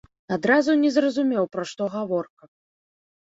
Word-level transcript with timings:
Адразу 0.35 0.73
не 0.85 0.89
зразумеў, 0.95 1.43
пра 1.55 1.63
што 1.71 1.83
гаворка. 1.97 2.43